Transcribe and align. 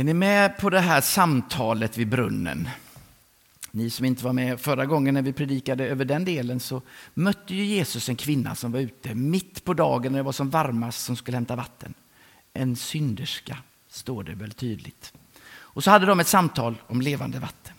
Är 0.00 0.04
ni 0.04 0.14
med 0.14 0.58
på 0.58 0.70
det 0.70 0.80
här 0.80 1.00
samtalet 1.00 1.98
vid 1.98 2.08
brunnen? 2.08 2.68
Ni 3.70 3.90
som 3.90 4.04
inte 4.04 4.24
var 4.24 4.32
med 4.32 4.60
förra 4.60 4.86
gången 4.86 5.14
när 5.14 5.22
vi 5.22 5.32
predikade 5.32 5.86
över 5.86 6.04
den 6.04 6.24
delen 6.24 6.60
så 6.60 6.82
mötte 7.14 7.54
ju 7.54 7.64
Jesus 7.64 8.08
en 8.08 8.16
kvinna 8.16 8.54
som 8.54 8.72
var 8.72 8.80
ute 8.80 9.14
mitt 9.14 9.64
på 9.64 9.74
dagen 9.74 10.12
när 10.12 10.18
det 10.18 10.22
var 10.22 10.32
som 10.32 10.50
varmast 10.50 11.04
som 11.04 11.16
skulle 11.16 11.36
hämta 11.36 11.56
vatten. 11.56 11.94
En 12.52 12.76
synderska, 12.76 13.58
står 13.88 14.22
det 14.22 14.34
väl 14.34 14.52
tydligt. 14.52 15.12
Och 15.50 15.84
så 15.84 15.90
hade 15.90 16.06
de 16.06 16.20
ett 16.20 16.28
samtal 16.28 16.74
om 16.86 17.00
levande 17.00 17.38
vatten. 17.38 17.74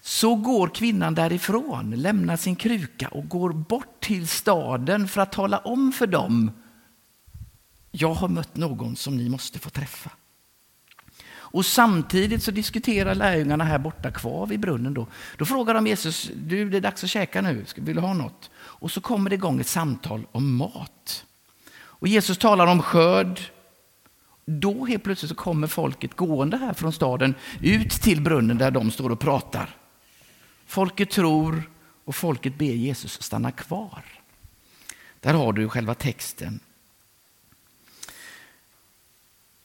Så 0.00 0.34
går 0.34 0.68
kvinnan 0.68 1.14
därifrån, 1.14 1.90
lämnar 1.90 2.36
sin 2.36 2.56
kruka 2.56 3.08
och 3.08 3.28
går 3.28 3.52
bort 3.52 4.00
till 4.00 4.28
staden 4.28 5.08
för 5.08 5.20
att 5.20 5.32
tala 5.32 5.58
om 5.58 5.92
för 5.92 6.06
dem 6.06 6.50
jag 7.90 8.14
har 8.14 8.28
mött 8.28 8.56
någon 8.56 8.96
som 8.96 9.16
ni 9.16 9.28
måste 9.28 9.58
få 9.58 9.70
träffa. 9.70 10.10
Och 11.54 11.66
samtidigt 11.66 12.42
så 12.42 12.50
diskuterar 12.50 13.14
lärjungarna 13.14 13.64
här 13.64 13.78
borta 13.78 14.10
kvar 14.10 14.46
vid 14.46 14.60
brunnen. 14.60 14.94
Då, 14.94 15.06
då 15.36 15.44
frågar 15.44 15.74
de 15.74 15.86
Jesus, 15.86 16.30
du 16.36 16.70
det 16.70 16.76
är 16.76 16.80
dags 16.80 17.04
att 17.04 17.10
käka 17.10 17.42
nu, 17.42 17.64
vill 17.76 17.96
du 17.96 18.02
ha 18.02 18.14
något? 18.14 18.50
Och 18.56 18.90
så 18.90 19.00
kommer 19.00 19.30
det 19.30 19.34
igång 19.34 19.60
ett 19.60 19.66
samtal 19.66 20.26
om 20.32 20.56
mat. 20.56 21.24
Och 21.76 22.08
Jesus 22.08 22.38
talar 22.38 22.66
om 22.66 22.82
skörd. 22.82 23.40
Då 24.44 24.84
helt 24.84 25.02
plötsligt 25.02 25.28
så 25.28 25.34
kommer 25.34 25.66
folket 25.66 26.16
gående 26.16 26.56
här 26.56 26.72
från 26.72 26.92
staden 26.92 27.34
ut 27.60 27.90
till 27.90 28.20
brunnen 28.20 28.58
där 28.58 28.70
de 28.70 28.90
står 28.90 29.10
och 29.10 29.20
pratar. 29.20 29.76
Folket 30.66 31.10
tror 31.10 31.70
och 32.04 32.14
folket 32.14 32.58
ber 32.58 32.74
Jesus 32.74 33.22
stanna 33.22 33.50
kvar. 33.50 34.04
Där 35.20 35.34
har 35.34 35.52
du 35.52 35.68
själva 35.68 35.94
texten. 35.94 36.60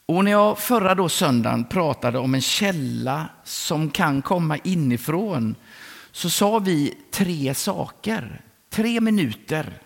Och 0.09 0.23
när 0.23 0.31
jag 0.31 0.59
förra 0.59 0.95
då 0.95 1.09
söndagen 1.09 1.65
pratade 1.65 2.19
om 2.19 2.35
en 2.35 2.41
källa 2.41 3.29
som 3.43 3.89
kan 3.89 4.21
komma 4.21 4.57
inifrån 4.57 5.55
så 6.11 6.29
sa 6.29 6.59
vi 6.59 6.97
tre 7.11 7.53
saker. 7.53 8.41
Tre 8.69 9.01
minuter. 9.01 9.81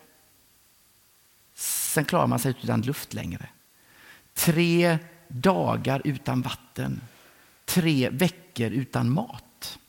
Sen 1.55 2.05
klarar 2.05 2.27
man 2.27 2.39
sig 2.39 2.55
utan 2.63 2.81
luft 2.81 3.13
längre. 3.13 3.47
Tre 4.33 4.97
dagar 5.27 6.01
utan 6.03 6.41
vatten. 6.41 7.01
Tre 7.65 8.09
veckor 8.09 8.71
utan 8.71 9.09
mat. 9.09 9.79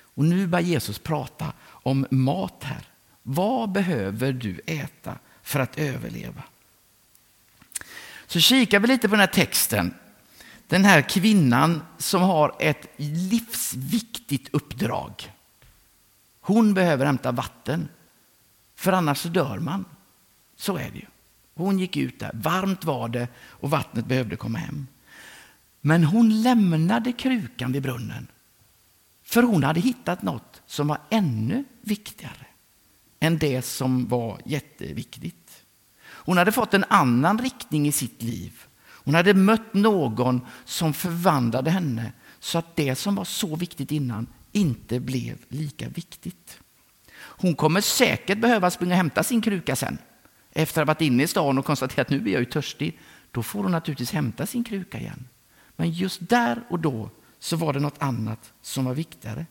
Och 0.00 0.24
nu 0.24 0.46
börjar 0.46 0.66
Jesus 0.66 0.98
prata 0.98 1.52
om 1.66 2.06
mat 2.10 2.64
här. 2.64 2.82
Vad 3.22 3.72
behöver 3.72 4.32
du 4.32 4.60
äta 4.66 5.18
för 5.42 5.60
att 5.60 5.78
överleva? 5.78 6.42
Så 8.28 8.40
kikar 8.40 8.80
vi 8.80 8.86
lite 8.88 9.08
på 9.08 9.12
den 9.12 9.20
här 9.20 9.26
texten. 9.26 9.94
Den 10.66 10.84
här 10.84 11.02
kvinnan 11.02 11.82
som 11.98 12.22
har 12.22 12.54
ett 12.58 12.86
livsviktigt 12.96 14.48
uppdrag. 14.54 15.32
Hon 16.40 16.74
behöver 16.74 17.06
hämta 17.06 17.32
vatten, 17.32 17.88
för 18.74 18.92
annars 18.92 19.18
så 19.18 19.28
dör 19.28 19.58
man. 19.58 19.84
Så 20.56 20.76
är 20.76 20.90
det 20.90 20.98
ju. 20.98 21.06
Hon 21.54 21.78
gick 21.78 21.96
ut 21.96 22.18
där, 22.18 22.30
varmt 22.34 22.84
var 22.84 23.08
det 23.08 23.28
och 23.36 23.70
vattnet 23.70 24.06
behövde 24.06 24.36
komma 24.36 24.58
hem. 24.58 24.86
Men 25.80 26.04
hon 26.04 26.42
lämnade 26.42 27.12
krukan 27.12 27.72
vid 27.72 27.82
brunnen. 27.82 28.26
För 29.22 29.42
hon 29.42 29.64
hade 29.64 29.80
hittat 29.80 30.22
något 30.22 30.62
som 30.66 30.88
var 30.88 30.98
ännu 31.10 31.64
viktigare 31.80 32.46
än 33.20 33.38
det 33.38 33.62
som 33.62 34.08
var 34.08 34.40
jätteviktigt. 34.44 35.47
Hon 36.28 36.38
hade 36.38 36.52
fått 36.52 36.74
en 36.74 36.84
annan 36.88 37.38
riktning 37.38 37.88
i 37.88 37.92
sitt 37.92 38.22
liv. 38.22 38.52
Hon 38.86 39.14
hade 39.14 39.34
mött 39.34 39.74
någon 39.74 40.40
som 40.64 40.94
förvandlade 40.94 41.70
henne 41.70 42.12
så 42.38 42.58
att 42.58 42.76
det 42.76 42.94
som 42.94 43.14
var 43.14 43.24
så 43.24 43.56
viktigt 43.56 43.92
innan 43.92 44.26
inte 44.52 45.00
blev 45.00 45.38
lika 45.48 45.88
viktigt. 45.88 46.60
Hon 47.18 47.54
kommer 47.54 47.80
säkert 47.80 48.38
behöva 48.38 48.70
springa 48.70 48.92
och 48.92 48.96
hämta 48.96 49.22
sin 49.22 49.40
kruka 49.40 49.76
sen. 49.76 49.98
Efter 50.52 50.82
att 50.82 50.88
ha 50.88 50.94
varit 50.94 51.00
inne 51.00 51.22
i 51.22 51.26
stan 51.26 51.58
och 51.58 51.64
konstaterat 51.64 52.06
att 52.06 52.10
nu 52.10 52.28
är 52.28 52.32
jag 52.32 52.40
ju 52.40 52.44
törstig. 52.44 52.98
Då 53.30 53.42
får 53.42 53.62
hon 53.62 53.72
naturligtvis 53.72 54.12
hämta 54.12 54.46
sin 54.46 54.64
kruka 54.64 54.98
igen. 54.98 55.28
Men 55.76 55.90
just 55.90 56.28
där 56.28 56.62
och 56.70 56.78
då 56.78 57.10
så 57.38 57.56
var 57.56 57.72
det 57.72 57.80
något 57.80 58.02
annat 58.02 58.52
som 58.62 58.84
var 58.84 58.94
viktigare. 58.94 59.46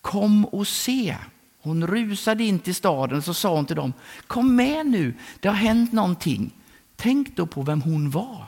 Kom 0.00 0.44
och 0.44 0.68
se, 0.68 1.16
hon 1.66 1.86
rusade 1.86 2.44
in 2.44 2.58
till 2.58 2.74
staden 2.74 3.18
och 3.18 3.24
så 3.24 3.34
sa 3.34 3.54
hon 3.54 3.66
till 3.66 3.76
dem, 3.76 3.92
kom 4.26 4.56
med 4.56 4.86
nu, 4.86 5.14
det 5.40 5.48
har 5.48 5.54
hänt 5.54 5.92
någonting. 5.92 6.54
Tänk 6.96 7.36
då 7.36 7.46
på 7.46 7.62
vem 7.62 7.82
hon 7.82 8.10
var. 8.10 8.46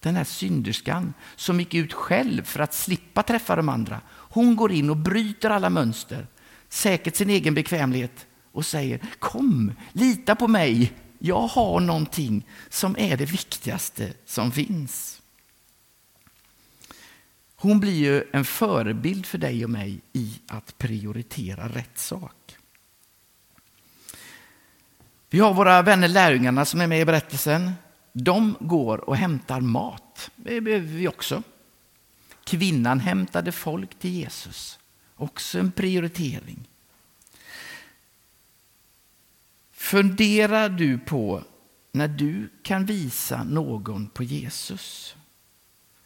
Den 0.00 0.16
här 0.16 0.24
synderskan 0.24 1.14
som 1.36 1.60
gick 1.60 1.74
ut 1.74 1.92
själv 1.92 2.42
för 2.42 2.60
att 2.60 2.74
slippa 2.74 3.22
träffa 3.22 3.56
de 3.56 3.68
andra. 3.68 4.00
Hon 4.08 4.56
går 4.56 4.72
in 4.72 4.90
och 4.90 4.96
bryter 4.96 5.50
alla 5.50 5.70
mönster, 5.70 6.26
säkert 6.68 7.16
sin 7.16 7.30
egen 7.30 7.54
bekvämlighet 7.54 8.26
och 8.52 8.66
säger, 8.66 9.00
kom, 9.18 9.72
lita 9.92 10.34
på 10.34 10.48
mig, 10.48 10.92
jag 11.18 11.46
har 11.46 11.80
någonting 11.80 12.46
som 12.68 12.96
är 12.98 13.16
det 13.16 13.24
viktigaste 13.24 14.12
som 14.26 14.52
finns. 14.52 15.21
Hon 17.62 17.80
blir 17.80 17.92
ju 17.92 18.24
en 18.32 18.44
förebild 18.44 19.26
för 19.26 19.38
dig 19.38 19.64
och 19.64 19.70
mig 19.70 20.00
i 20.12 20.40
att 20.46 20.78
prioritera 20.78 21.68
rätt 21.68 21.98
sak. 21.98 22.56
Vi 25.30 25.38
har 25.38 25.54
våra 25.54 25.82
vänner 25.82 26.08
lärjungarna 26.08 26.64
som 26.64 26.80
är 26.80 26.86
med 26.86 27.00
i 27.00 27.04
berättelsen. 27.04 27.72
De 28.12 28.56
går 28.60 28.98
och 29.08 29.16
hämtar 29.16 29.60
mat. 29.60 30.30
Det 30.36 30.60
behöver 30.60 30.86
vi 30.86 31.08
också. 31.08 31.42
Kvinnan 32.44 33.00
hämtade 33.00 33.52
folk 33.52 33.98
till 33.98 34.12
Jesus. 34.12 34.78
Också 35.16 35.58
en 35.58 35.72
prioritering. 35.72 36.68
Funderar 39.72 40.68
du 40.68 40.98
på 40.98 41.44
när 41.92 42.08
du 42.08 42.48
kan 42.62 42.86
visa 42.86 43.44
någon 43.44 44.06
på 44.06 44.22
Jesus? 44.22 45.16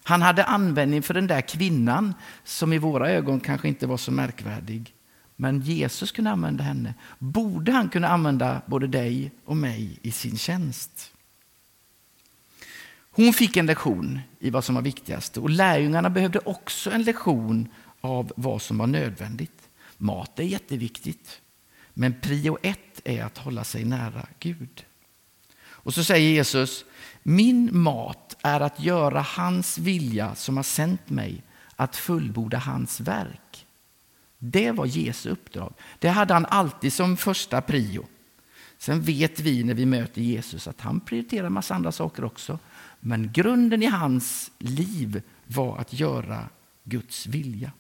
Han 0.07 0.23
hade 0.23 0.45
användning 0.45 1.03
för 1.03 1.15
den 1.15 1.27
där 1.27 1.41
kvinnan 1.41 2.15
som 2.45 2.73
i 2.73 2.79
våra 2.79 3.11
ögon 3.11 3.41
kanske 3.41 3.69
inte 3.69 3.87
var 3.87 3.97
så 3.97 4.11
märkvärdig. 4.11 4.95
Men 5.37 5.61
Jesus 5.61 6.13
kunde 6.13 6.31
använda 6.31 6.65
henne. 6.65 6.95
Borde 7.19 7.73
han 7.73 7.89
kunna 7.89 8.09
använda 8.09 8.63
både 8.67 8.87
dig 8.87 9.31
och 9.45 9.57
mig 9.57 9.99
i 10.03 10.11
sin 10.11 10.39
tjänst? 10.39 11.13
Hon 13.11 13.33
fick 13.33 13.57
en 13.57 13.67
lektion 13.67 14.21
i 14.39 14.51
vad 14.51 14.65
som 14.65 14.75
var 14.75 14.83
viktigast 14.83 15.37
och 15.37 15.51
lärjungarna 15.51 16.11
behövde 16.11 16.39
också 16.39 16.91
en 16.91 17.03
lektion 17.03 17.69
av 18.01 18.33
vad 18.37 18.63
som 18.63 18.79
var 18.79 18.87
nödvändigt. 18.87 19.69
Mat 19.97 20.39
är 20.39 20.45
jätteviktigt, 20.45 21.41
men 21.95 22.21
prio 22.21 22.59
ett 22.63 23.01
är 23.05 23.25
att 23.25 23.39
hålla 23.39 23.65
sig 23.65 23.85
nära 23.85 24.27
Gud. 24.39 24.85
Och 25.87 25.95
så 25.95 26.05
säger 26.05 26.31
Jesus, 26.31 26.85
min 27.23 27.79
mat 27.79 28.37
är 28.43 28.61
att 28.61 28.81
göra 28.81 29.21
hans 29.21 29.79
vilja 29.79 30.35
som 30.35 30.57
har 30.57 30.65
sänt 30.65 31.11
mig, 31.11 31.43
att 31.77 31.97
fullborda 31.97 32.59
hans 32.59 33.01
verk. 33.01 33.67
Det 34.39 34.71
var 34.71 34.87
Jesu 34.87 35.31
uppdrag. 35.31 35.73
Det 35.99 36.09
hade 36.09 36.35
han 36.35 36.47
alltid 36.47 36.93
som 36.93 37.17
första 37.17 37.61
prio. 37.61 38.07
Sen 38.79 39.03
vet 39.03 39.41
vi 39.41 39.65
när 39.65 39.75
vi 39.75 39.87
möter 39.87 40.23
Jesus 40.23 40.69
att 40.69 40.81
han 40.81 41.01
prioriterar 41.01 41.47
en 41.47 41.53
massa 41.53 41.75
andra 41.75 41.93
saker 41.93 42.25
också. 42.25 42.59
Men 43.01 43.33
grunden 43.33 43.83
i 43.83 43.87
hans 43.87 44.51
liv 44.59 45.23
var 45.47 45.79
att 45.79 45.93
göra 45.93 46.49
Guds 46.85 47.27
vilja. 47.27 47.73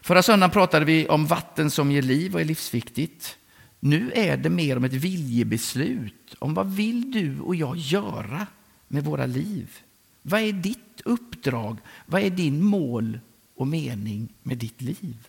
Förra 0.00 0.22
söndagen 0.22 0.50
pratade 0.50 0.84
vi 0.84 1.08
om 1.08 1.26
vatten 1.26 1.70
som 1.70 1.92
ger 1.92 2.02
liv 2.02 2.34
och 2.34 2.40
är 2.40 2.44
livsviktigt. 2.44 3.37
Nu 3.80 4.12
är 4.14 4.36
det 4.36 4.50
mer 4.50 4.76
om 4.76 4.84
ett 4.84 4.92
viljebeslut 4.92 6.34
om 6.38 6.54
vad 6.54 6.74
vill 6.74 7.10
du 7.10 7.40
och 7.40 7.54
jag 7.54 7.76
göra 7.76 8.46
med 8.88 9.04
våra 9.04 9.26
liv? 9.26 9.78
Vad 10.22 10.40
är 10.40 10.52
ditt 10.52 11.00
uppdrag? 11.04 11.78
Vad 12.06 12.22
är 12.22 12.30
din 12.30 12.64
mål 12.64 13.20
och 13.54 13.66
mening 13.66 14.28
med 14.42 14.58
ditt 14.58 14.80
liv? 14.80 15.28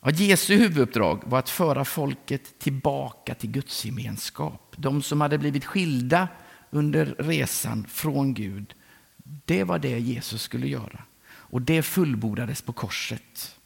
Ja, 0.00 0.10
Jesu 0.10 0.56
huvuduppdrag 0.56 1.22
var 1.26 1.38
att 1.38 1.50
föra 1.50 1.84
folket 1.84 2.58
tillbaka 2.58 3.34
till 3.34 3.50
Guds 3.50 3.84
gemenskap. 3.84 4.74
De 4.76 5.02
som 5.02 5.20
hade 5.20 5.38
blivit 5.38 5.64
skilda 5.64 6.28
under 6.70 7.06
resan 7.18 7.86
från 7.88 8.34
Gud. 8.34 8.74
Det 9.44 9.64
var 9.64 9.78
det 9.78 9.98
Jesus 9.98 10.42
skulle 10.42 10.68
göra. 10.68 11.02
Och 11.24 11.62
det 11.62 11.82
fullbordades 11.82 12.62
på 12.62 12.72
korset. 12.72 13.56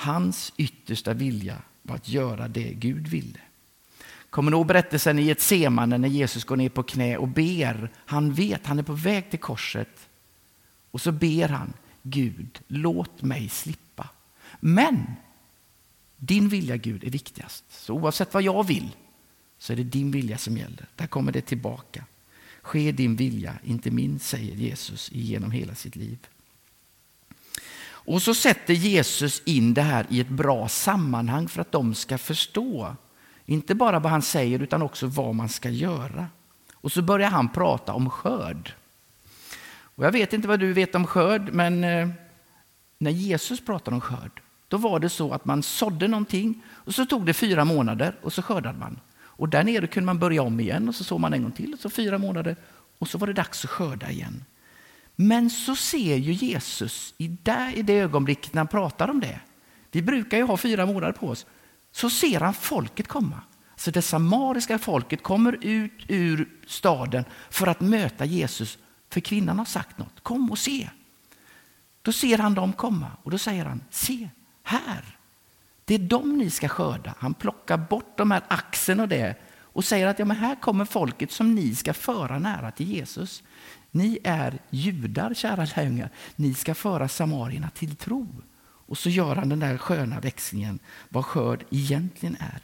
Hans 0.00 0.52
yttersta 0.56 1.14
vilja 1.14 1.62
var 1.82 1.96
att 1.96 2.08
göra 2.08 2.48
det 2.48 2.72
Gud 2.72 3.08
ville. 3.08 3.40
Kommer 4.30 4.50
ni 4.50 4.56
ihåg 4.56 4.66
berättelsen 4.66 5.18
i 5.18 5.30
ett 5.30 5.40
semane 5.40 5.98
när 5.98 6.08
Jesus 6.08 6.44
går 6.44 6.56
ner 6.56 6.68
på 6.68 6.82
knä 6.82 7.16
och 7.16 7.28
ber. 7.28 7.90
Han 7.96 8.32
vet, 8.32 8.66
han 8.66 8.78
är 8.78 8.82
på 8.82 8.92
väg 8.92 9.30
till 9.30 9.38
korset. 9.38 10.08
Och 10.90 11.00
så 11.00 11.12
ber 11.12 11.48
han, 11.48 11.72
Gud, 12.02 12.60
låt 12.68 13.22
mig 13.22 13.48
slippa. 13.48 14.08
Men 14.60 15.06
din 16.16 16.48
vilja 16.48 16.76
Gud 16.76 17.04
är 17.04 17.10
viktigast. 17.10 17.64
Så 17.68 17.94
oavsett 17.94 18.34
vad 18.34 18.42
jag 18.42 18.66
vill 18.66 18.96
så 19.58 19.72
är 19.72 19.76
det 19.76 19.84
din 19.84 20.10
vilja 20.10 20.38
som 20.38 20.56
gäller. 20.56 20.86
Där 20.96 21.06
kommer 21.06 21.32
det 21.32 21.40
tillbaka. 21.40 22.04
Ske 22.62 22.92
din 22.92 23.16
vilja, 23.16 23.58
inte 23.64 23.90
min, 23.90 24.18
säger 24.18 24.54
Jesus 24.54 25.12
genom 25.12 25.50
hela 25.50 25.74
sitt 25.74 25.96
liv. 25.96 26.18
Och 28.08 28.22
så 28.22 28.34
sätter 28.34 28.74
Jesus 28.74 29.42
in 29.44 29.74
det 29.74 29.82
här 29.82 30.06
i 30.08 30.20
ett 30.20 30.28
bra 30.28 30.68
sammanhang 30.68 31.48
för 31.48 31.60
att 31.60 31.72
de 31.72 31.94
ska 31.94 32.18
förstå. 32.18 32.96
Inte 33.44 33.74
bara 33.74 33.98
vad 33.98 34.12
han 34.12 34.22
säger 34.22 34.62
utan 34.62 34.82
också 34.82 35.06
vad 35.06 35.34
man 35.34 35.48
ska 35.48 35.70
göra. 35.70 36.26
Och 36.74 36.92
så 36.92 37.02
börjar 37.02 37.30
han 37.30 37.48
prata 37.48 37.92
om 37.92 38.10
skörd. 38.10 38.72
Och 39.80 40.04
jag 40.04 40.12
vet 40.12 40.32
inte 40.32 40.48
vad 40.48 40.60
du 40.60 40.72
vet 40.72 40.94
om 40.94 41.06
skörd, 41.06 41.52
men 41.52 41.84
eh, 41.84 42.08
när 42.98 43.10
Jesus 43.10 43.64
pratade 43.64 43.94
om 43.94 44.00
skörd, 44.00 44.42
då 44.68 44.76
var 44.76 45.00
det 45.00 45.08
så 45.08 45.32
att 45.32 45.44
man 45.44 45.62
sådde 45.62 46.08
någonting 46.08 46.62
och 46.68 46.94
så 46.94 47.06
tog 47.06 47.26
det 47.26 47.34
fyra 47.34 47.64
månader 47.64 48.16
och 48.22 48.32
så 48.32 48.42
skördade 48.42 48.78
man. 48.78 49.00
Och 49.20 49.48
där 49.48 49.64
nere 49.64 49.86
kunde 49.86 50.06
man 50.06 50.18
börja 50.18 50.42
om 50.42 50.60
igen 50.60 50.88
och 50.88 50.94
så 50.94 51.04
såg 51.04 51.20
man 51.20 51.32
en 51.32 51.42
gång 51.42 51.52
till, 51.52 51.74
och 51.74 51.80
så 51.80 51.90
fyra 51.90 52.18
månader 52.18 52.56
och 52.98 53.08
så 53.08 53.18
var 53.18 53.26
det 53.26 53.32
dags 53.32 53.64
att 53.64 53.70
skörda 53.70 54.10
igen. 54.10 54.44
Men 55.20 55.50
så 55.50 55.76
ser 55.76 56.16
ju 56.16 56.32
Jesus 56.32 57.14
i, 57.18 57.28
där, 57.28 57.78
i 57.78 57.82
det 57.82 57.98
ögonblicket 57.98 58.54
när 58.54 58.60
han 58.60 58.68
pratar 58.68 59.08
om 59.08 59.20
det, 59.20 59.40
vi 59.90 60.02
brukar 60.02 60.38
ju 60.38 60.44
ha 60.44 60.56
fyra 60.56 60.86
månader 60.86 61.12
på 61.12 61.28
oss, 61.28 61.46
så 61.92 62.10
ser 62.10 62.40
han 62.40 62.54
folket 62.54 63.08
komma. 63.08 63.40
Så 63.76 63.90
det 63.90 64.02
samariska 64.02 64.78
folket 64.78 65.22
kommer 65.22 65.58
ut 65.64 66.04
ur 66.08 66.48
staden 66.66 67.24
för 67.50 67.66
att 67.66 67.80
möta 67.80 68.24
Jesus, 68.24 68.78
för 69.10 69.20
kvinnan 69.20 69.58
har 69.58 69.64
sagt 69.64 69.98
något. 69.98 70.20
Kom 70.22 70.50
och 70.50 70.58
se. 70.58 70.88
Då 72.02 72.12
ser 72.12 72.38
han 72.38 72.54
dem 72.54 72.72
komma 72.72 73.10
och 73.22 73.30
då 73.30 73.38
säger 73.38 73.64
han, 73.64 73.80
se 73.90 74.28
här. 74.62 75.04
Det 75.84 75.94
är 75.94 75.98
dem 75.98 76.38
ni 76.38 76.50
ska 76.50 76.68
skörda. 76.68 77.14
Han 77.18 77.34
plockar 77.34 77.76
bort 77.76 78.16
de 78.16 78.30
här 78.30 78.42
axeln 78.48 79.00
och 79.00 79.08
det 79.08 79.34
och 79.78 79.84
säger 79.84 80.06
att 80.06 80.18
ja, 80.18 80.24
men 80.24 80.36
här 80.36 80.54
kommer 80.54 80.84
folket 80.84 81.32
som 81.32 81.54
ni 81.54 81.74
ska 81.74 81.94
föra 81.94 82.38
nära 82.38 82.70
till 82.70 82.92
Jesus. 82.92 83.42
Ni 83.90 84.18
är 84.24 84.58
judar, 84.70 85.34
kära 85.34 85.66
lärjungar. 85.76 86.10
Ni 86.36 86.54
ska 86.54 86.74
föra 86.74 87.08
samarierna 87.08 87.70
till 87.70 87.96
tro. 87.96 88.28
Och 88.60 88.98
så 88.98 89.10
gör 89.10 89.36
han 89.36 89.48
den 89.48 89.60
där 89.60 89.78
sköna 89.78 90.20
växlingen, 90.20 90.78
vad 91.08 91.24
skörd 91.24 91.64
egentligen 91.70 92.36
är. 92.40 92.60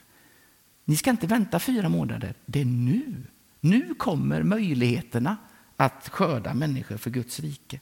Ni 0.85 0.97
ska 0.97 1.11
inte 1.11 1.27
vänta 1.27 1.59
fyra 1.59 1.89
månader, 1.89 2.35
det 2.47 2.61
är 2.61 2.65
nu. 2.65 3.23
Nu 3.61 3.95
kommer 3.95 4.43
möjligheterna 4.43 5.37
att 5.77 6.09
skörda 6.09 6.55
människor 6.55 6.97
för 6.97 7.11
Guds 7.11 7.41
rike. 7.41 7.81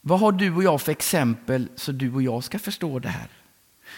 Vad 0.00 0.20
har 0.20 0.32
du 0.32 0.54
och 0.54 0.62
jag 0.62 0.80
för 0.80 0.92
exempel 0.92 1.68
så 1.76 1.92
du 1.92 2.14
och 2.14 2.22
jag 2.22 2.44
ska 2.44 2.58
förstå 2.58 2.98
det 2.98 3.08
här? 3.08 3.28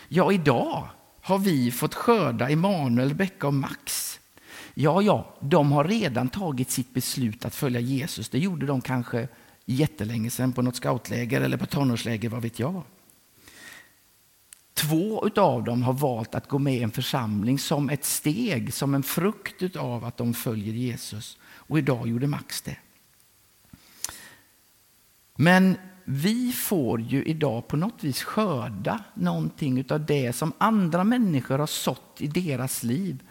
Ja, 0.09 0.33
idag 0.33 0.89
har 1.27 1.39
vi 1.39 1.71
fått 1.71 1.95
skörda 1.95 2.49
Emanuel, 2.49 3.15
Becka 3.15 3.47
och 3.47 3.55
Max. 3.55 4.21
Ja, 4.75 5.03
ja, 5.03 5.35
de 5.41 5.73
har 5.73 5.85
redan 5.85 6.29
tagit 6.29 6.71
sitt 6.71 6.95
beslut 6.95 7.45
att 7.45 7.55
följa 7.55 7.81
Jesus. 7.81 8.29
Det 8.29 8.39
gjorde 8.39 8.67
de 8.67 8.81
kanske 8.81 9.29
jättelänge 9.65 10.31
sedan 10.31 10.53
på 10.53 10.63
något 10.63 10.77
scoutläger 10.77 11.41
eller 11.41 11.57
på 11.57 11.67
tonårsläger, 11.67 12.29
vad 12.29 12.43
vet 12.43 12.59
jag. 12.59 12.83
Två 14.75 15.29
av 15.37 15.65
dem 15.65 15.83
har 15.83 15.93
valt 15.93 16.35
att 16.35 16.49
gå 16.49 16.59
med 16.59 16.75
i 16.75 16.83
en 16.83 16.91
församling 16.91 17.59
som 17.59 17.91
ett 17.91 18.05
steg, 18.05 18.75
som 18.75 18.95
en 18.95 19.03
frukt 19.03 19.77
av 19.77 20.05
att 20.05 20.17
de 20.17 20.35
följer 20.35 20.75
Jesus. 20.75 21.39
Och 21.45 21.79
idag 21.79 22.09
gjorde 22.09 22.27
Max 22.27 22.63
det. 22.63 22.77
Men 25.37 25.77
vi 26.09 26.53
får 26.53 27.01
ju 27.01 27.25
idag 27.25 27.69
på 27.69 27.77
något 27.77 28.05
vis 28.05 28.23
skörda 28.23 29.05
någonting 29.15 29.85
av 29.91 30.07
det 30.07 30.33
som 30.33 30.53
andra 30.59 31.05
människor 31.05 31.59
har 31.59 31.67
sått 31.67 32.17
i 32.19 32.27
deras 32.27 32.83
liv. 32.83 33.23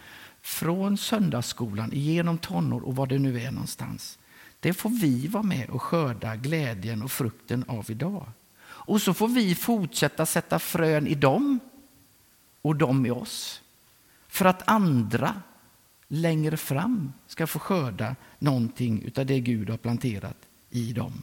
Från 0.42 0.98
söndagsskolan, 0.98 1.90
genom 1.94 2.38
tonår 2.38 2.82
och 2.82 2.96
vad 2.96 3.10
det 3.10 3.20
nu 3.20 3.42
är 3.42 3.52
någonstans. 3.52 4.18
Det 4.60 4.74
får 4.74 4.90
vi 4.90 5.28
vara 5.28 5.44
med 5.44 5.70
och 5.70 5.82
skörda 5.82 6.36
glädjen 6.36 7.02
och 7.02 7.12
frukten 7.12 7.66
av 7.68 7.92
idag. 7.92 8.28
Och 8.66 9.02
så 9.02 9.14
får 9.14 9.28
vi 9.28 9.56
fortsätta 9.56 10.26
sätta 10.26 10.60
frön 10.60 11.08
i 11.08 11.16
dem 11.16 11.60
och 12.62 12.76
de 12.76 13.06
i 13.06 13.12
oss. 13.12 13.62
För 14.28 14.46
att 14.46 14.70
andra 14.70 15.42
längre 16.08 16.58
fram 16.58 17.14
ska 17.28 17.48
få 17.48 17.60
skörda 17.60 18.16
någonting 18.40 19.12
av 19.18 19.26
det 19.26 19.40
Gud 19.40 19.70
har 19.70 19.78
planterat 19.78 20.38
i 20.70 20.94
dem. 20.94 21.22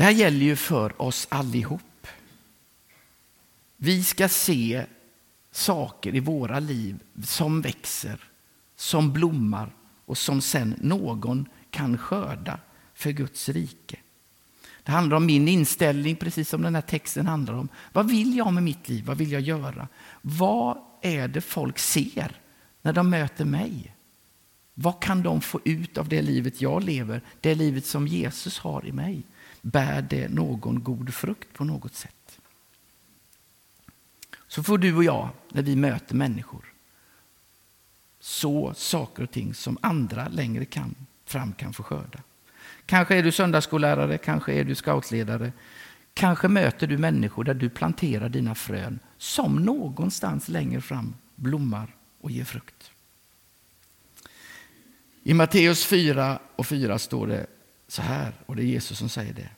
Det 0.00 0.04
här 0.04 0.12
gäller 0.12 0.46
ju 0.46 0.56
för 0.56 1.02
oss 1.02 1.26
allihop. 1.30 2.06
Vi 3.76 4.04
ska 4.04 4.28
se 4.28 4.86
saker 5.52 6.14
i 6.14 6.20
våra 6.20 6.60
liv 6.60 6.98
som 7.24 7.60
växer, 7.60 8.20
som 8.76 9.12
blommar 9.12 9.72
och 10.06 10.18
som 10.18 10.40
sen 10.40 10.74
någon 10.80 11.48
kan 11.70 11.98
skörda 11.98 12.58
för 12.94 13.10
Guds 13.10 13.48
rike. 13.48 13.96
Det 14.82 14.92
handlar 14.92 15.16
om 15.16 15.26
min 15.26 15.48
inställning, 15.48 16.16
precis 16.16 16.48
som 16.48 16.62
den 16.62 16.74
här 16.74 16.82
texten 16.82 17.26
handlar 17.26 17.54
om. 17.54 17.68
Vad 17.92 18.10
vill 18.10 18.36
jag 18.36 18.52
med 18.52 18.62
mitt 18.62 18.88
liv? 18.88 19.04
Vad 19.04 19.18
vill 19.18 19.32
jag 19.32 19.42
göra? 19.42 19.88
Vad 20.22 20.78
är 21.02 21.28
det 21.28 21.40
folk 21.40 21.78
ser 21.78 22.40
när 22.82 22.92
de 22.92 23.10
möter 23.10 23.44
mig? 23.44 23.94
Vad 24.74 25.02
kan 25.02 25.22
de 25.22 25.40
få 25.40 25.60
ut 25.64 25.98
av 25.98 26.08
det 26.08 26.22
livet 26.22 26.60
jag 26.60 26.84
lever, 26.84 27.22
det 27.40 27.54
livet 27.54 27.86
som 27.86 28.06
Jesus 28.06 28.58
har 28.58 28.86
i 28.86 28.92
mig? 28.92 29.22
Bär 29.62 30.02
det 30.02 30.28
någon 30.28 30.82
god 30.82 31.14
frukt 31.14 31.52
på 31.52 31.64
något 31.64 31.94
sätt? 31.94 32.38
Så 34.48 34.62
får 34.62 34.78
du 34.78 34.96
och 34.96 35.04
jag, 35.04 35.28
när 35.48 35.62
vi 35.62 35.76
möter 35.76 36.14
människor, 36.14 36.64
så 38.20 38.74
saker 38.74 39.22
och 39.22 39.30
ting 39.30 39.54
som 39.54 39.78
andra 39.80 40.28
längre 40.28 40.64
kan, 40.64 40.94
fram 41.24 41.52
kan 41.52 41.72
få 41.72 41.82
skörda. 41.82 42.22
Kanske 42.86 43.16
är 43.16 43.22
du 43.22 43.32
söndagsskollärare, 43.32 44.18
kanske 44.18 44.52
är 44.52 44.64
du 44.64 44.74
scoutledare. 44.74 45.52
Kanske 46.14 46.48
möter 46.48 46.86
du 46.86 46.98
människor 46.98 47.44
där 47.44 47.54
du 47.54 47.68
planterar 47.68 48.28
dina 48.28 48.54
frön 48.54 48.98
som 49.18 49.56
någonstans 49.56 50.48
längre 50.48 50.80
fram 50.80 51.14
blommar 51.34 51.94
och 52.20 52.30
ger 52.30 52.44
frukt. 52.44 52.90
I 55.22 55.34
Matteus 55.34 55.84
4 55.84 56.38
och 56.56 56.66
4 56.66 56.98
står 56.98 57.26
det 57.26 57.46
så 57.90 58.02
här, 58.02 58.32
och 58.46 58.56
det 58.56 58.62
är 58.62 58.66
Jesus 58.66 58.98
som 58.98 59.08
säger 59.08 59.32
det. 59.32 59.48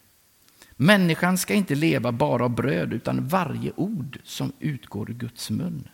Människan 0.77 1.39
ska 1.39 1.55
inte 1.55 1.75
leva 1.75 2.13
bara 2.13 2.45
av 2.45 2.51
bröd 2.51 2.93
utan 2.93 3.29
varje 3.29 3.73
ord 3.77 4.19
som 4.25 4.53
utgår 4.59 5.11
ur 5.11 5.15
Guds 5.15 5.51
mun. 5.51 5.89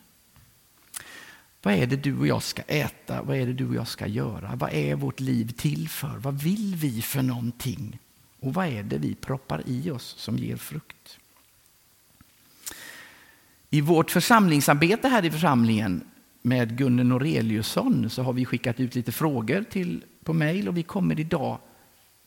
Vad 1.61 1.73
är 1.73 1.87
det 1.87 1.95
du 1.95 2.17
och 2.17 2.27
jag 2.27 2.43
ska 2.43 2.61
äta? 2.61 3.21
Vad 3.21 3.37
är 3.37 3.45
det 3.45 3.53
du 3.53 3.67
och 3.67 3.75
jag 3.75 3.87
ska 3.87 4.07
göra? 4.07 4.55
Vad 4.55 4.73
är 4.73 4.95
vårt 4.95 5.19
liv 5.19 5.53
till 5.57 5.89
för? 5.89 6.17
Vad 6.17 6.41
vill 6.41 6.75
vi 6.75 7.01
för 7.01 7.21
någonting? 7.21 7.99
Och 8.39 8.53
vad 8.53 8.67
är 8.67 8.83
det 8.83 8.97
vi 8.97 9.15
proppar 9.15 9.63
i 9.65 9.91
oss 9.91 10.15
som 10.17 10.37
ger 10.37 10.57
frukt? 10.57 11.19
I 13.69 13.81
vårt 13.81 14.11
församlingsarbete 14.11 15.07
här 15.07 15.25
i 15.25 15.31
församlingen 15.31 16.03
med 16.41 16.77
Gunnel 16.77 17.05
Noreliusson 17.05 18.09
så 18.09 18.23
har 18.23 18.33
vi 18.33 18.45
skickat 18.45 18.79
ut 18.79 18.95
lite 18.95 19.11
frågor 19.11 19.63
till, 19.69 20.03
på 20.23 20.33
mejl 20.33 20.67
och 20.67 20.77
vi 20.77 20.83
kommer 20.83 21.19
idag, 21.19 21.57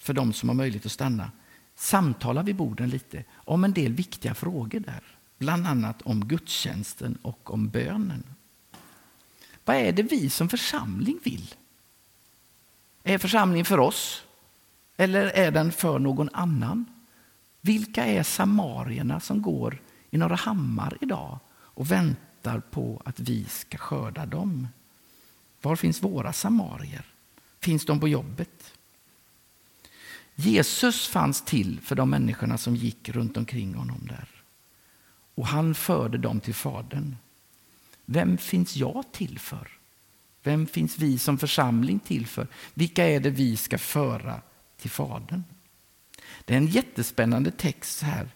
för 0.03 0.13
de 0.13 0.33
som 0.33 0.49
har 0.49 0.57
möjlighet 0.57 0.87
att 0.87 0.93
stanna, 0.93 1.31
samtalar 1.75 2.43
vid 2.43 2.57
borden 2.57 2.91
lite 2.91 3.25
om 3.35 3.65
en 3.65 3.73
del 3.73 3.93
viktiga 3.93 4.35
frågor 4.35 4.81
där. 4.81 5.03
Bland 5.39 5.67
annat 5.67 6.03
om 6.03 6.29
gudstjänsten 6.29 7.19
och 7.23 7.51
om 7.53 7.69
bönen. 7.69 8.25
Vad 9.65 9.77
är 9.77 9.93
det 9.93 10.03
vi 10.03 10.31
som 10.31 10.49
församling 10.49 11.19
vill? 11.25 11.55
Är 13.03 13.19
församlingen 13.19 13.65
för 13.65 13.79
oss? 13.79 14.23
Eller 14.97 15.27
är 15.27 15.51
den 15.51 15.73
för 15.73 15.99
någon 15.99 16.29
annan? 16.33 16.85
Vilka 17.61 18.05
är 18.05 18.23
samarierna 18.23 19.21
som 19.21 19.43
går 19.43 19.81
i 20.11 20.19
några 20.19 20.35
Hammar 20.35 20.99
idag 21.01 21.39
och 21.51 21.91
väntar 21.91 22.61
på 22.61 23.03
att 23.05 23.21
vi 23.21 23.45
ska 23.45 23.79
skörda 23.79 24.27
dem? 24.27 24.69
Var 25.63 25.77
finns 25.77 26.03
våra 26.03 26.33
samarier? 26.33 27.05
Finns 27.61 27.85
de 27.85 28.01
på 28.01 28.09
jobbet? 28.09 28.75
Jesus 30.35 31.09
fanns 31.09 31.43
till 31.43 31.81
för 31.81 31.95
de 31.95 32.11
människorna 32.11 32.59
som 32.59 32.77
gick 32.77 33.09
runt 33.09 33.37
omkring 33.37 33.75
honom 33.75 34.01
där. 34.09 34.29
Och 35.35 35.47
han 35.47 35.75
förde 35.75 36.19
dem 36.19 36.41
till 36.41 36.55
Fadern. 36.55 37.17
Vem 38.05 38.39
finns 38.39 38.77
jag 38.77 39.05
till 39.13 39.39
för? 39.39 39.69
Vem 40.43 40.67
finns 40.67 40.99
vi 40.99 41.19
som 41.19 41.39
församling 41.39 41.99
till 41.99 42.27
för? 42.27 42.47
Vilka 42.75 43.05
är 43.05 43.21
det 43.21 43.31
vi 43.31 43.57
ska 43.57 43.79
föra 43.79 44.41
till 44.77 44.91
Fadern? 44.91 45.45
Det 46.45 46.55
är 46.55 46.59
en 46.59 46.67
jättespännande 46.67 47.51
text 47.51 48.03
här. 48.03 48.29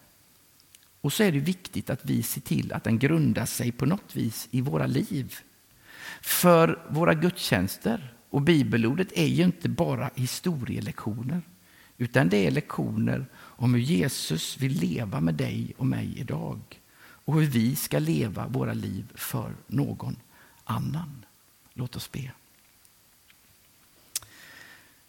Och 1.01 1.13
så 1.13 1.23
är 1.23 1.33
det 1.33 1.39
viktigt 1.39 1.91
att 1.91 2.05
vi 2.05 2.23
ser 2.23 2.41
till 2.41 2.73
att 2.73 2.85
den 2.85 2.99
grundar 2.99 3.47
sig 3.47 3.73
på 3.73 3.87
något 3.87 4.17
vis 4.17 4.49
i 4.51 4.61
våra 4.61 4.87
liv. 4.87 5.35
För 6.23 6.83
våra 6.89 7.15
gudstjänster 7.15 8.15
och 8.31 8.43
bibelordet 8.43 9.09
är 9.13 9.27
ju 9.27 9.45
inte 9.45 9.69
bara 9.69 10.11
historielektioner. 10.15 11.43
Utan 11.99 12.29
det 12.29 12.47
är 12.47 12.51
lektioner 12.51 13.27
om 13.37 13.75
hur 13.75 13.81
Jesus 13.81 14.57
vill 14.57 14.73
leva 14.73 15.21
med 15.21 15.35
dig 15.35 15.73
och 15.77 15.87
mig 15.87 16.15
idag. 16.17 16.61
och 17.27 17.35
hur 17.35 17.47
vi 17.47 17.77
ska 17.77 17.99
leva 17.99 18.47
våra 18.47 18.73
liv 18.73 19.05
för 19.15 19.53
någon 19.67 20.17
annan. 20.65 21.25
Låt 21.75 21.97
oss 21.97 22.13
be. 22.13 22.31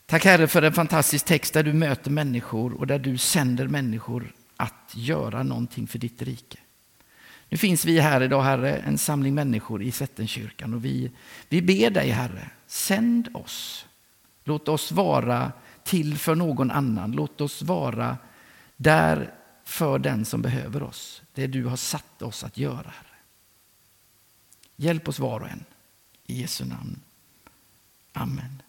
Tack 0.05 0.25
Herre 0.25 0.47
för 0.47 0.61
en 0.61 0.73
fantastisk 0.73 1.25
text 1.25 1.53
där 1.53 1.63
du 1.63 1.73
möter 1.73 2.11
människor 2.11 2.73
och 2.73 2.87
där 2.87 2.99
du 2.99 3.17
sänder 3.17 3.67
människor 3.67 4.33
att 4.57 4.93
göra 4.95 5.43
någonting 5.43 5.87
för 5.87 5.99
ditt 5.99 6.21
rike. 6.21 6.57
Nu 7.49 7.57
finns 7.57 7.85
vi 7.85 7.99
här 7.99 8.21
idag, 8.23 8.41
Herre, 8.41 8.77
en 8.77 8.97
samling 8.97 9.35
människor 9.35 9.83
i 9.83 9.91
Sättenkyrkan 9.91 10.73
och 10.73 10.85
vi, 10.85 11.11
vi 11.49 11.61
ber 11.61 11.89
dig, 11.89 12.09
Herre, 12.09 12.49
sänd 12.67 13.29
oss. 13.33 13.85
Låt 14.43 14.67
oss 14.67 14.91
vara 14.91 15.51
till 15.87 16.17
för 16.17 16.35
någon 16.35 16.71
annan. 16.71 17.11
Låt 17.11 17.41
oss 17.41 17.61
vara 17.61 18.17
där 18.77 19.33
för 19.63 19.99
den 19.99 20.25
som 20.25 20.41
behöver 20.41 20.83
oss. 20.83 21.21
Det 21.33 21.47
du 21.47 21.65
har 21.65 21.77
satt 21.77 22.21
oss 22.21 22.43
att 22.43 22.57
göra, 22.57 22.77
Herre. 22.77 23.17
Hjälp 24.75 25.07
oss 25.07 25.19
var 25.19 25.39
och 25.39 25.49
en. 25.49 25.65
I 26.25 26.41
Jesu 26.41 26.65
namn. 26.65 26.99
Amen. 28.13 28.61